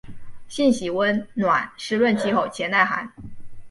[0.47, 3.13] 性喜温暖润湿气候且耐寒。